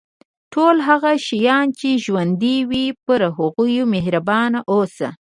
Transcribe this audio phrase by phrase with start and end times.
[0.53, 5.09] ټول هغه شیان چې ژوندي وي پر هغوی مهربان اوسه.